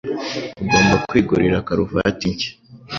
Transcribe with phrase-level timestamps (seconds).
[0.61, 2.51] Ugomba kwigurira karuvati nshya.